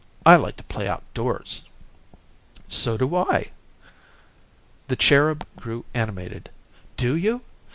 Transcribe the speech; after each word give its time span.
I 0.25 0.35
like 0.35 0.57
to 0.57 0.63
play 0.63 0.87
outdoors." 0.87 1.69
"So 2.67 2.97
do 2.97 3.15
I." 3.15 3.51
The 4.87 4.95
"Cherub" 4.95 5.45
grew 5.57 5.85
animated. 5.93 6.49
"Do 6.97 7.15
you? 7.15 7.41